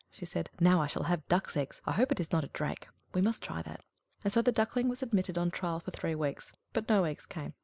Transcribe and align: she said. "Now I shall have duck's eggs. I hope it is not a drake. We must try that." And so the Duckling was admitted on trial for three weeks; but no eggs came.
she 0.09 0.25
said. 0.25 0.49
"Now 0.59 0.81
I 0.81 0.87
shall 0.87 1.03
have 1.03 1.27
duck's 1.27 1.55
eggs. 1.55 1.79
I 1.85 1.91
hope 1.91 2.11
it 2.11 2.19
is 2.19 2.31
not 2.31 2.43
a 2.43 2.47
drake. 2.47 2.87
We 3.13 3.21
must 3.21 3.43
try 3.43 3.61
that." 3.61 3.83
And 4.23 4.33
so 4.33 4.41
the 4.41 4.51
Duckling 4.51 4.89
was 4.89 5.03
admitted 5.03 5.37
on 5.37 5.51
trial 5.51 5.79
for 5.79 5.91
three 5.91 6.15
weeks; 6.15 6.51
but 6.73 6.89
no 6.89 7.03
eggs 7.03 7.27
came. 7.27 7.53